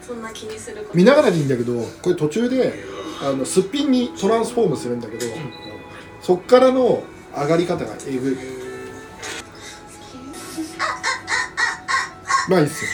[0.05, 0.97] そんな気にすること。
[0.97, 2.73] 見ながらでいいんだけどこれ途中で
[3.21, 5.25] あのすっぴんにトランスフォームするんだけど、
[6.21, 7.03] そっからの
[7.35, 8.37] 上がり方がえぐい。
[12.49, 12.91] まあいいっすよ。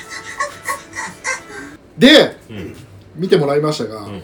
[1.98, 2.76] でうん
[3.16, 4.22] 見てもらいましたが、うん。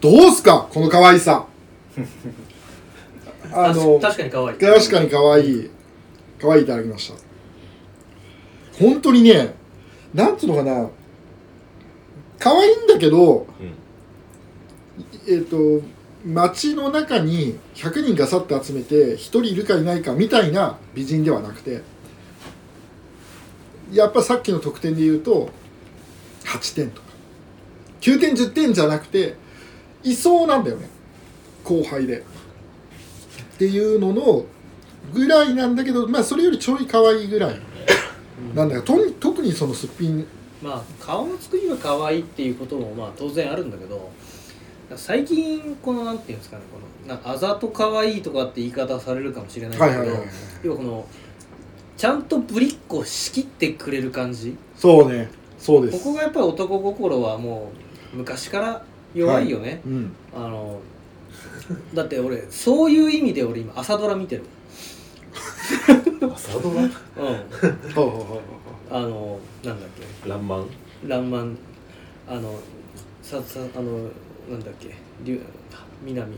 [0.00, 0.68] どうすか？
[0.72, 1.46] この可愛さ。
[3.52, 4.58] あの確かに可愛い。
[4.58, 5.70] 確かに可愛い。
[6.40, 7.18] 可愛いいただきました。
[8.78, 9.54] 本当にね
[10.14, 10.88] なんつうのかな
[12.44, 13.46] 可愛いんだけど
[15.26, 15.80] えっ、と
[16.26, 21.80] 街の中に100人がさって集めて1人いるかいないかみたいな美人ではなくて
[23.92, 25.48] やっぱさっきの得点で言うと
[26.44, 27.08] 8点とか
[28.02, 29.36] 9点10点じゃなくて
[30.02, 30.90] いそうなんだよね。
[31.64, 32.18] 後輩で。
[32.18, 32.24] っ
[33.56, 34.44] ていうのの
[35.14, 37.58] ぐらいなんだけどまあそれよりちょい可愛いぐらい。
[38.54, 40.26] なんだよとに特にそのすっぴん
[40.64, 44.10] まあ顔の作りが可愛いっていうこともまあ当然あるんだけど
[44.96, 51.06] 最近このなんていうんですかねこのなあざと可愛いとかって言い方されるかもしれないんだけど、はいはいはいはい要はこの
[51.96, 54.56] ちゃんとぶりっ子仕切ってくれる感じ。
[54.76, 55.28] そうね。
[55.58, 55.98] そうです。
[55.98, 57.70] ここがやっぱり男心はも
[58.12, 60.12] う昔から弱いよね、うん。
[60.34, 60.80] あの
[61.94, 64.44] だって俺そういう意味で俺今朝ドラ見てる。
[66.34, 66.82] 朝ドラ？
[66.82, 66.90] うん
[68.90, 69.88] あのなんだっ
[70.22, 70.28] け？
[70.28, 70.66] ランマン
[71.06, 71.56] 「らんまん」
[72.28, 72.58] あの
[73.22, 74.08] ささあの
[74.50, 74.94] なんだっけ？
[75.24, 75.42] りゅ
[76.04, 76.32] 南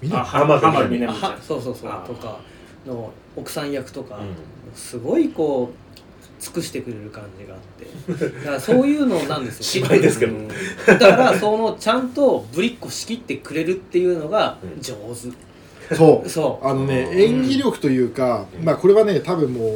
[0.00, 1.90] みんな浜辺浜辺美波あはそうそうそう。
[2.06, 2.38] とか
[2.86, 4.34] の奥さん役とか、うん。
[4.74, 8.28] すごいこう尽くしてくれる感じがあって。
[8.38, 9.64] だからそういうのなんですよ。
[9.64, 10.34] 芝居ですけど。
[10.36, 10.48] うん。
[10.48, 14.80] だからそのちゃんとぶりっ子仕切ってくれるっていうのがうん。
[14.80, 16.28] 上手、そう。
[16.28, 16.66] そう。
[16.66, 19.70] あのね演技力というか、まあこれはね多分もう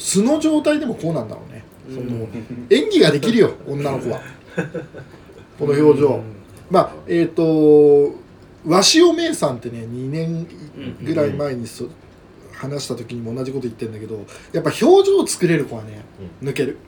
[0.00, 2.26] 素の状態でもこうなんだろうね、その
[2.70, 4.20] 演技ができるよ女の子は。
[5.58, 6.22] この表情、うん。
[6.70, 8.14] まあえっ、と
[8.66, 10.46] 鷲尾芽さんってね2年
[11.02, 11.84] ぐらい前にそ、
[12.54, 16.02] 話した時にも同じこと言ってるんだけどやっぱ表情を作れる子はね、
[16.42, 16.78] 抜ける、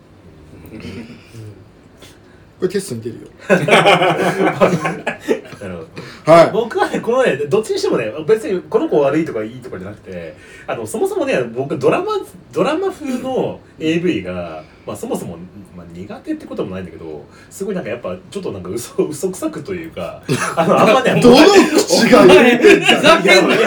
[2.59, 3.29] これテストに出るよ
[5.62, 5.85] なるほ
[6.27, 6.33] ど。
[6.33, 6.51] はい。
[6.51, 10.35] 僕はねこのねどっちにしてもね別にこの子悪いとかいいとかじゃなくて
[10.66, 12.14] あのそもそもね僕ドラマ
[12.53, 15.38] ドラマ風の AV が、まあ、そもそも、
[15.76, 20.22] まあ、苦手ってこともないんだけどすごいなんかやっぱちょっとなんか嘘嘘くさくというか
[20.56, 23.61] あのあんまね どの口が言ってんだふざけんなよ。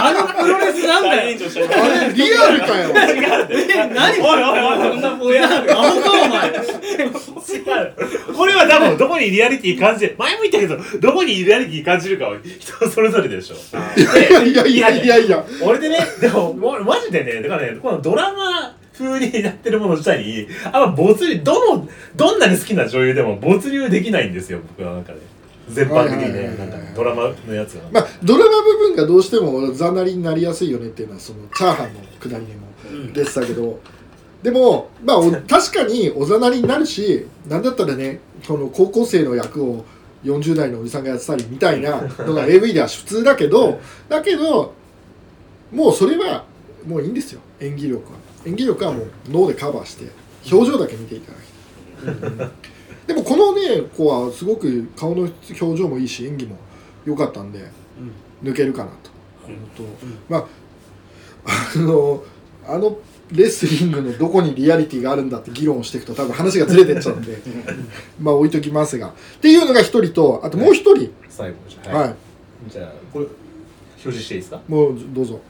[0.00, 1.18] あのプロレスなんだよ。
[1.18, 2.90] あれリアルかよ。
[3.50, 13.54] え何おいおいおいこんなぼやアホかお前違うこれは多分どこにリアリティ感じる前も言ったけどどこにリアリティ感じるかは人それぞれでしょ
[13.96, 25.18] いやいやいやいやいや俺でねでももうマジでねだからねこのドラマ風にやってるもの自体にあんま没入どのどんなに好きな女優でも没入できないんですよ僕はなんかね。
[25.70, 33.78] 全般的にねなんかドラマのやつが、まあドラマ部分がどうしてもざなりになりやすいよねっていうのはそのチャーハンのくだりでも出てたけど、
[34.42, 39.84] でもまあお 確かにおざなりになるしなんだったらねその高校生の役を
[40.24, 44.74] 40代のおじさんがやってたりみたいなのが AV では普通だけど だけど
[45.72, 46.44] もうそれは
[46.88, 47.40] もういいんですよ。
[47.60, 48.18] 演技力は。
[48.46, 50.10] 演技力はもう脳でカバーして
[50.50, 52.50] 表情だけ見ていただきたい。
[53.06, 56.56] でもこのね子はすごく顔の表情もいいし演技も
[57.04, 57.70] 良かったんで、
[58.42, 59.10] 抜けるかなと。
[59.46, 59.82] 思うと、
[60.28, 60.46] まあ
[61.46, 62.24] あの
[62.66, 62.98] あの
[63.32, 67.38] レスリングのどこにリアリティがあるんだって議論をしていくと多分話がずれてっちゃうんで
[68.20, 69.08] まあ置いときますが。
[69.08, 72.14] っていうのが一人とあともう一人、最後じゃはい。
[72.68, 73.36] じゃあこれ表
[74.02, 74.60] 示していいですか？
[74.68, 75.40] もうどうぞ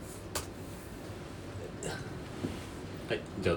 [3.08, 3.56] はいじゃあ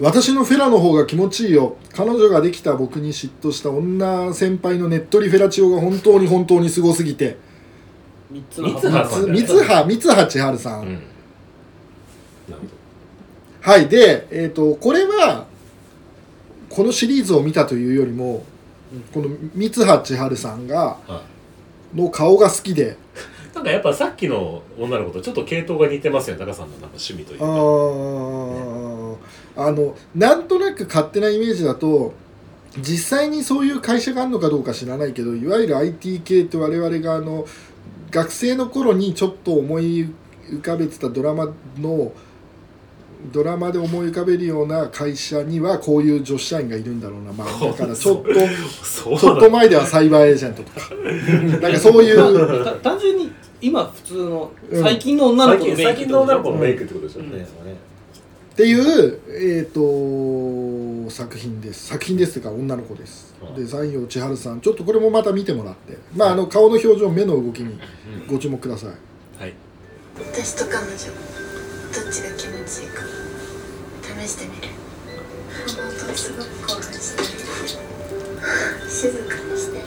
[0.00, 1.76] 私のフェラの方が気持ちいいよ。
[1.92, 7.36] 彼女ができた僕に嫉妬した女先輩のねっとりフェラチオが本当に本当にすごすぎて。
[8.30, 10.86] 三葉さん三つ葉三葉千春さん、うん。
[10.86, 11.02] なる
[13.62, 15.46] ほはいでえっ、とこれは
[16.68, 18.44] このシリーズを見たというよりも、
[19.12, 20.98] この三葉千春さんが
[21.94, 22.96] の顔が好きで。
[23.52, 28.67] い、なんかやっぱさっきの女の子とちょっと系統が似てますよね高さんのなんか趣味というあかー
[29.58, 32.14] あのなんとなく勝手なイメージだと
[32.78, 37.44] 実際にそういう会社があるのかどうか知らないけどいわゆる IT 系って我々があの
[38.12, 40.08] 学生の頃にちょっと思い
[40.48, 42.12] 浮かべてたドラマの
[43.32, 47.32] ドラマで思い浮かべるような会社にはこういう女子社員がいるんだろうな。
[47.32, 48.30] まあだからちょっと
[48.84, 50.94] そうちょっと前ではサイバーエージェントとか。
[51.60, 54.82] なんかそういうた単純に今普通のうん。
[54.84, 55.58] 最近の女の最
[55.96, 57.87] 子のメイクってことですよね、うん
[58.58, 61.86] っていう、えー、と作品です。
[61.86, 63.32] 作品ですというか女の子です。
[63.40, 64.60] うんで山陽千春さん。
[64.60, 65.96] ちょっとこれもまた見てもらって。
[66.12, 67.78] まああの顔の表情目の動きに
[68.28, 68.90] ご注目ください。
[69.40, 69.54] はい。
[70.18, 73.04] 私と彼女どっちが気持ちいいか。
[74.20, 74.74] 試してみる。
[75.76, 77.22] 本当すごく興奮して。
[77.22, 77.28] る
[78.90, 79.78] 静かにして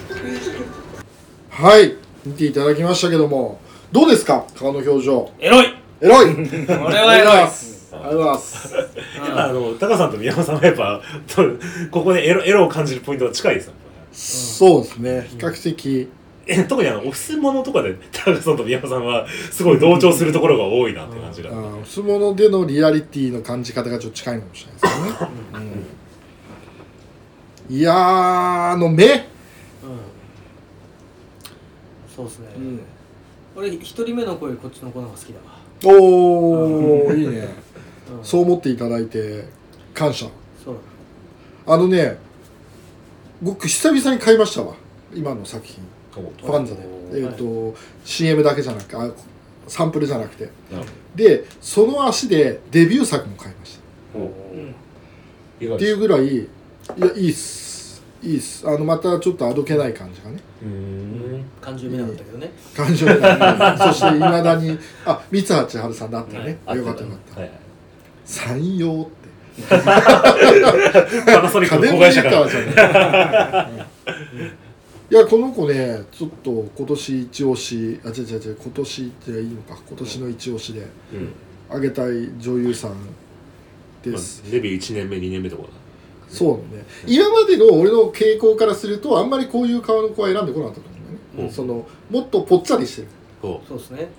[1.49, 1.97] はい。
[2.25, 3.59] 見ていただきましたけども。
[3.91, 4.45] どうですか？
[4.55, 5.29] 顔の表情。
[5.39, 5.75] エロい。
[5.99, 6.33] エロい。
[6.65, 8.75] これはエロいありがとうございます。
[9.35, 11.43] あの高さんと宮山さんはやっぱと
[11.91, 13.73] ここでエロエロを感じるポイントが近いですよ
[14.11, 15.27] そうですね。
[15.29, 16.09] 比較的。
[16.47, 25.37] え特にあのオフィスものとかで高さんと宮山さんはすごい同調するところが多いなって感じが、あー相撲でのリアリティの感じ方がちょっと近いのかもしれないですよね、
[27.69, 27.77] うん。
[27.77, 29.05] いやーあの目。
[29.05, 29.21] うん。
[32.13, 32.79] そうですね、ん。
[33.55, 35.61] 俺一人目の子よりこっちの子の方が好きだわ。
[35.83, 37.70] おおいいね
[38.17, 38.23] うん。
[38.23, 39.45] そう思っていただいて
[39.93, 40.27] 感謝。
[40.63, 40.75] そう。
[41.65, 42.17] あのね
[43.41, 44.75] 僕久々に買いましたわ。
[45.13, 45.83] 今の作品。
[46.11, 46.81] ファンザで。
[47.13, 49.09] えっ、と、CM だけじゃなくてあ
[49.67, 50.45] サンプルじゃなくて。
[50.71, 53.79] なるほでその足でデビュー作も買いまし
[54.13, 54.27] どお
[55.59, 56.47] いかたっていうぐらいい
[56.97, 58.01] やいいっす。
[58.23, 58.67] いいっす。
[58.67, 60.39] あのまたちょっとあどけない感じがね。
[60.61, 61.45] うーん。
[61.59, 62.51] 感情見なかったけどね。
[62.75, 66.77] 感情がそしていまだにあ三葉千春さんだったね、はい。
[66.77, 67.60] よかったよかった、はいはい
[68.25, 69.11] 山陽って。
[69.69, 69.75] パ
[71.41, 74.51] ナソニックの子会社からカーじゃない。
[75.11, 79.77] いやこの子ねちょっと今年一押しあ違う違う違う今年っていいのか。
[79.87, 81.33] 今年の一押しでうん。
[81.69, 82.95] あげたい女優さん
[84.03, 85.69] でます、あデビュー1年目2年目とかだ。
[86.27, 86.83] そうね。
[87.05, 91.51] 今までの俺の傾向からするとあんまりこういう顔の子は選んでこなかったと思うんだよね、うん。
[91.51, 93.07] そのもっとぽっちゃりしてる。
[93.41, 94.09] こそうですね。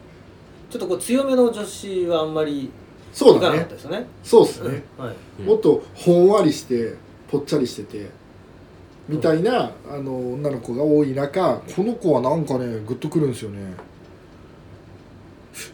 [0.71, 2.71] ちょっとこう強めの女子はあんまり
[3.13, 3.65] そうだね。
[3.65, 4.07] ですよね。
[4.25, 5.47] そうですね、はい、うん。
[5.47, 6.95] もっとほんわりして
[7.31, 8.11] ぽっちゃりしてて
[9.09, 13.75] みたいな、あの女の子が多い中この子はなんかねグッとくるんですよね。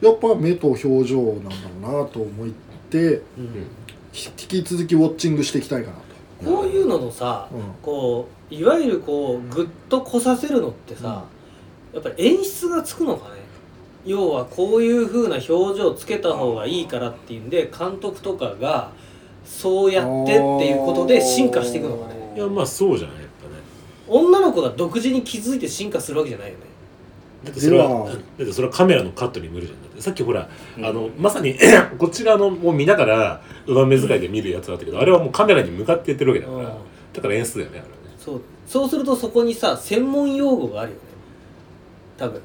[0.00, 1.50] やっぱ目と表情なんだ
[1.90, 2.48] ろうなと思っ
[2.90, 3.66] てうん。
[4.10, 7.60] ひ引き続きウォッチングしていきたいかなと、こういうののさうん。
[7.82, 11.26] こういわゆるこうグッとこさせるのってさ、
[11.92, 13.37] やっぱり演出がつくのかね
[14.08, 18.90] 要はこういう風な表情つけた方がいいからっていうんで監督とかが
[19.44, 22.32] そうやってっていうことで進化していくのかね。
[22.34, 23.62] いやまあそうじゃないやっぱね。
[24.08, 26.64] 女の子が独自に気づいて進化するわけじゃないよね。
[27.44, 29.82] だってそれはだってそれはカメラのカットに無理じゃん。
[29.82, 30.86] だってさっきほら、うん。
[30.86, 31.54] あのまさに
[31.98, 36.76] こっち側のを見ながら上目遣いで見るやつだったけど、あれはもうカメラに向かって言ってるわけだから、うん。
[37.12, 37.92] だから演出だよねあれはね。
[38.18, 38.40] そう。
[38.66, 41.02] そうするとそこにさ専門用語があるよね。
[42.18, 42.42] 多分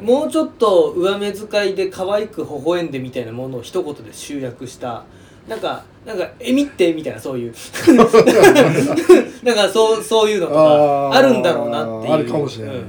[0.00, 5.04] もうちょっと上目遣いで可愛く微笑んでみたいなものを一言で集約した。
[5.48, 7.54] なんかなんかえみってみたいなそういう。
[9.44, 12.14] なんかそうそういうのとかあるんだろうなっていう。
[12.14, 12.82] あるかもしれないね、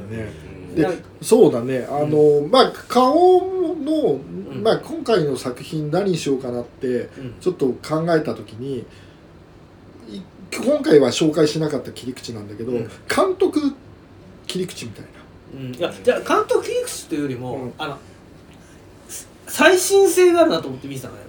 [0.75, 1.87] でなんそうだね。
[1.89, 3.41] あの、まあ顔
[3.75, 4.63] の、ん。
[4.63, 7.09] まあ、今回の作品何にしようかなってうん。
[7.39, 8.85] ちょっと考えた時に
[10.09, 10.21] い
[10.63, 12.77] 今回は紹介しなかった切り口なんだけど、うん。
[13.07, 13.73] 監督
[14.47, 15.09] 切り口みたいな
[15.53, 15.75] うん。
[15.75, 17.73] いやじゃあ監督切り口というよりも、うん。
[17.77, 17.97] あの
[19.47, 21.21] 最新性があるなと思って見てたのよ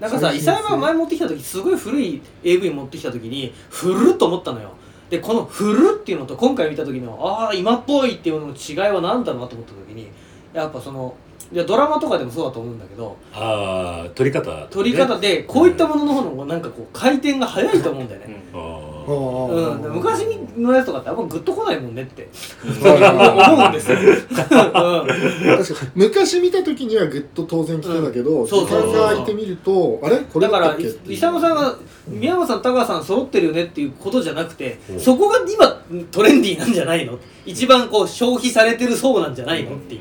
[0.00, 0.52] なんかさ伊最新性。
[0.52, 4.72] 佐山が前持ってきた時すごい古い AV 持ってきた時に古っと思ったのよ。
[5.10, 10.08] でこの古っていうのと今回見た時のああ今っぽいっていうのの違いは何だろうなと思った時に
[10.54, 11.16] やっぱその
[11.52, 22.28] いやドラマとかでもそうだと思うんだけどああ撮り方、ね、撮り方でこういったものの方のなんかこう回転が早いと思うんだよね、ああーうん、で昔のやつとかってあんまグッとこないもんねって。
[22.62, 24.26] 思うんですよ、うん。
[24.26, 28.48] 確かに昔見た時にはグッと当然来てたけど、うん。
[28.48, 28.92] そう時そうそう。
[28.92, 30.18] 間が空いてみるとあれ？
[30.18, 30.46] これ？
[30.46, 31.76] だからだったっけっていう伊佐山さんが
[32.08, 35.00] 宮山さん高橋さん揃ってるよねっていうことじゃなくてうん。
[35.00, 37.18] そこが今トレンディーなんじゃないの？
[37.46, 40.00] 一番こう消費されてるそうなんじゃないのっていう。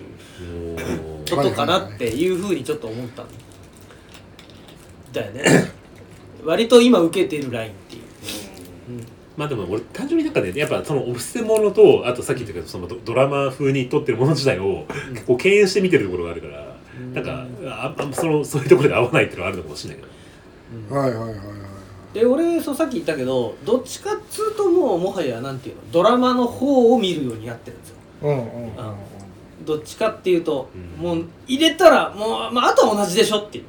[1.30, 3.28] ことかなっていうふうにちょっと思ったん
[5.14, 5.72] だよね。
[6.44, 7.72] 割と今受けてるライン
[9.38, 17.14] まあでも俺単純になんかねやっぱそのお布施ものとあとさっき言ったけどそのドドラマ風に撮ってるもの自体を結構敬遠して見てるところがあるから、うん。
[17.14, 20.96] なんかああそのそういうところで合わないっていうのはあるのかもしれないけど。
[20.96, 21.40] はいはいはいはい。
[22.14, 27.96] で俺そうさっき言ったけどどっちかっつうともうもはやなんていうのドラマの方を見るようになってるんですよ。
[28.24, 28.96] うんうんうん
[29.66, 31.06] どっちかっていうと、うん。
[31.06, 33.66] もう入れたらもう、まあ、あとは同じでしょっていう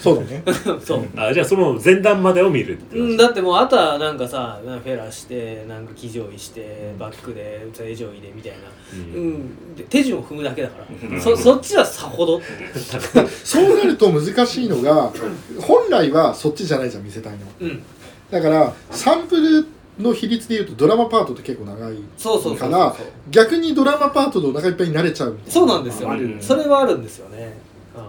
[0.00, 0.42] そうだね。
[0.84, 3.14] そう、あじゃあその前段までを見るってう。
[3.14, 8.58] ん、だってもうあとはなんかさフェラしてなんか騎乗位してバックで正常位でみたいな、
[8.94, 9.30] ううん。
[9.34, 11.20] ん、で手順を踏むだけだから、うん。
[11.20, 12.40] そそっちはさほど。
[13.44, 15.12] そうなると難しいのが
[15.60, 17.38] 本来はそっちじゃないじゃん見せたいの。
[17.60, 17.82] うん。
[18.30, 19.66] だからサンプル
[19.98, 22.96] の比率でいうとドラマパートって結構長いそうそうから
[23.30, 25.52] 逆にドラマパートでお腹いっぱいになれちゃうみたいな。
[25.52, 27.58] そうなんですよ、あるそれはあるんですよね、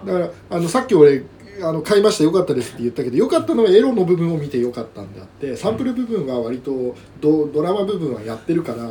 [0.02, 0.06] うん。
[0.06, 1.22] だからあのさっき俺
[1.62, 2.24] あの買いました。
[2.24, 8.90] よかったですって言ったけどよかったのはエロの部分を見てよかったんであってサンプル部分は割とドドラマ部分はやってるから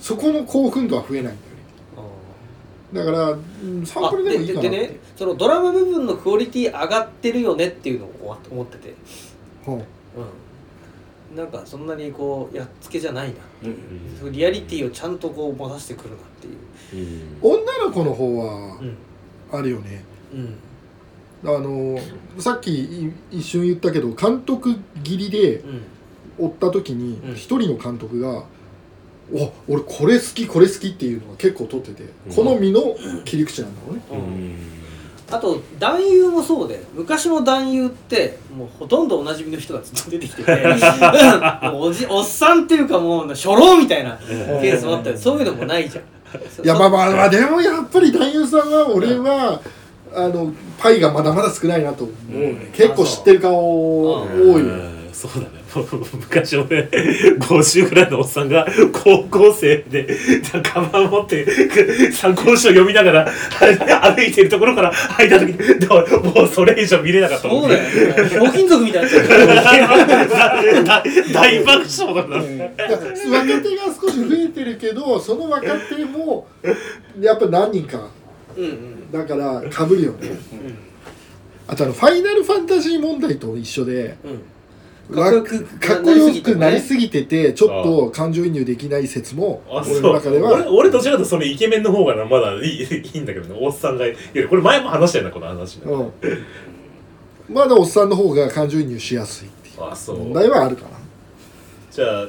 [0.00, 1.38] そこの興奮度は増えないんだよね。
[2.90, 4.78] だから、うんサンあプルでもいいでかなって。
[4.78, 8.94] でねそのドラマ部分のクオリティ上がってるよねっていうのを思ってて、
[9.66, 9.70] う。
[9.72, 9.78] んう
[11.34, 14.18] ん、なんかそんなにこうやっつけじゃないなっていう、うん。
[14.18, 17.60] そうリアリティをちゃんとこう持たせてくるなっていう、うん。
[17.60, 18.96] 女の子の方はうん。
[19.52, 20.02] あるよね。
[20.32, 20.54] うん
[21.44, 21.98] あの
[22.38, 25.62] さっきい一瞬言ったけど監督切りで
[26.38, 27.34] うん、追った時にうん。
[27.34, 28.44] 一人の監督が
[29.32, 32.34] 「お俺これ好きこれ好き」っていうのが結構撮っててうん。
[32.34, 34.02] 好みの切り口なんだろうね。
[34.10, 34.78] うん。
[35.30, 40.52] あと男優もそうで昔の男優ってもうほとんどおなじみの人がずっと出てきてて
[41.74, 46.04] おじおっさんっていうかもう初老みたいなケースもあったりそういうのもないじゃん。
[46.64, 49.60] いやまあまあまあでもやっぱり男優さんは俺は
[50.24, 52.04] あのパイがまだまだ少ないなと。
[52.04, 52.72] 思うね、うん。
[52.72, 55.58] 結構知ってる顔多いよ、うんそうだね。
[56.12, 56.88] 昔俺
[57.40, 60.16] 50ぐらいのおっさんが高校生で
[60.62, 63.32] カバン持って参考書読みながら
[64.14, 68.28] 歩いてるところから入った時にでももうそれ以上見れなかったもんそうだよ。
[68.28, 72.58] ひょうきん族みたいになっちゃう大大爆笑だな、うん。
[72.58, 76.46] だから若手が少し増えてるけどその若手も
[77.20, 78.06] やっぱ何人か
[78.56, 80.30] うんうんだからかぶるよね。
[81.66, 84.28] あとあのファイナルファンタジー問題と一緒でう
[85.14, 85.16] ん。
[85.16, 90.52] わかっこよくかっこよくなりぎすぎててちょっと感情移入できない説もあ俺の中では。
[90.52, 93.58] 俺俺どちらかとそのイケメンの方がなまだいい いいんだけどね。
[93.60, 94.48] おっさんがいる。
[94.48, 95.82] これ前も話したよなこの話ね。
[95.86, 96.12] うん。
[97.54, 100.18] まだおっさんの方が感情移入しやすいっていう。
[100.18, 100.90] 問題はあるかな。
[101.90, 102.28] じゃあ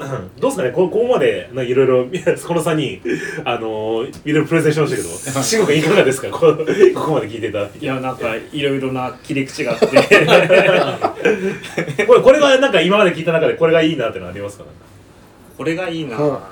[0.00, 0.30] うん。
[0.40, 0.70] どうですかね？
[0.70, 2.10] こここまでいろいろこ
[2.54, 3.00] の3人
[3.44, 5.08] あのーいろいろプレゼンしましたけど
[5.42, 6.28] 慎吾君いかがですか？
[6.36, 6.64] こここ
[7.06, 7.58] こまで聞いていた。
[7.60, 9.86] だいていやなんかいろいろな切り口があって。
[12.06, 14.64] これこれがなんか今まで聞いた中でこれがいいなってのありますか？
[15.56, 16.48] これがいいな、は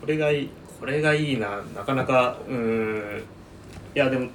[0.00, 1.62] これがいいこれがいいな。
[1.74, 3.22] なかなかうーん。
[3.94, 4.28] いやでも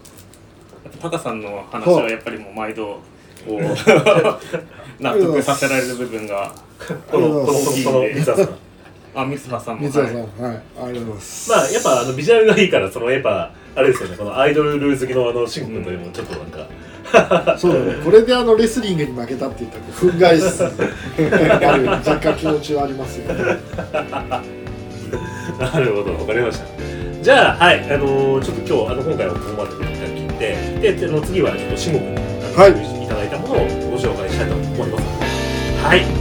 [0.99, 2.99] タカさんの話はやっぱりもう毎度
[3.45, 6.51] こう 納得させられる部分が
[7.11, 8.49] このこのこの三沢さん。
[9.13, 10.23] あ三葉さんも三沢さんはい。
[10.23, 11.51] はい、ありがとうございます。
[11.51, 14.15] まあやっぱあのビジュアルがいいからそのやっぱあれですよね。
[14.17, 17.95] このアイドルルー好きのあの慎吾君というのもちょっとなんか、そうだね。
[18.03, 20.63] これであのレスリングに負けたって言ったら憤慨す
[21.65, 23.43] ある若干気持ちはありますよね。
[25.59, 26.65] なるほど、わかりました。
[27.21, 33.57] じゃあ、はい、あのーちょっと今日、あの、今回はここまで聞いて、で、あの次はちょっと、しもくんに、あのはいいただいたものを
[33.91, 35.03] ご紹介したいと思います。
[35.83, 36.20] はい、